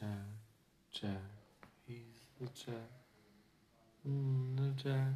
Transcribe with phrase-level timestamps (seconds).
[0.00, 0.08] Jack,
[0.92, 1.10] Jack,
[1.86, 1.96] he's
[2.40, 2.90] the Jack.
[4.08, 5.14] Mm, the Jack,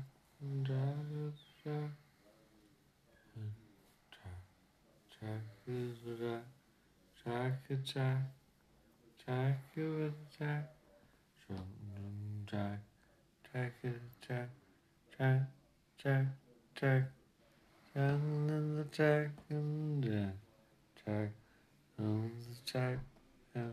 [0.62, 1.90] Jack is Jack.
[3.36, 3.52] And
[4.12, 4.40] Jack,
[5.20, 6.44] Jack is the Jack.
[7.24, 8.22] Jack is Jack.
[9.26, 10.72] Jack is Jack.
[12.46, 12.78] Jack.
[13.52, 13.92] Jack is
[14.26, 14.48] Jack.
[15.18, 15.40] Jack,
[15.98, 16.26] Jack,
[16.74, 17.02] Jack.
[17.02, 17.02] Jack
[17.94, 20.34] and the Jack and Jack.
[21.04, 21.30] Jack
[21.98, 22.98] owns the Jack.
[23.56, 23.72] Oh,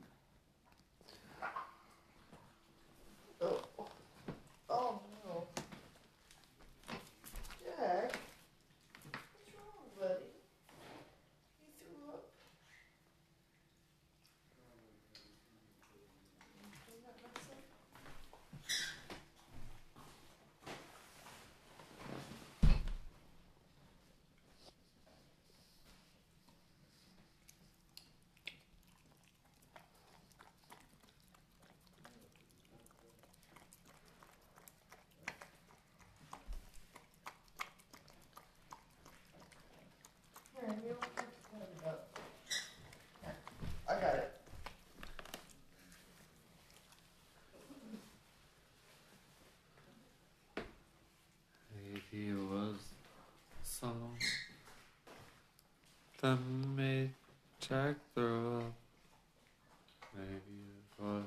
[56.21, 56.37] That
[56.75, 57.09] made
[57.59, 58.73] Jack throw up.
[60.15, 60.37] Maybe
[60.77, 61.23] it was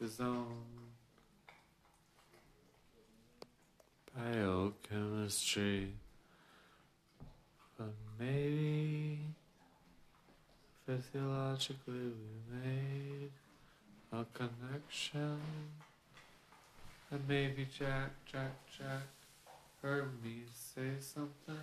[0.00, 0.46] his own
[4.16, 5.92] biochemistry.
[7.78, 9.20] But maybe
[10.86, 13.30] physiologically we made
[14.12, 15.40] a connection.
[17.10, 19.06] And maybe Jack, Jack, Jack
[19.82, 21.62] heard me say something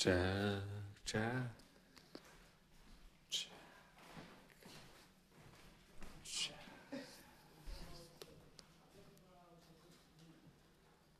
[0.00, 0.62] Jack.
[1.04, 1.59] cha.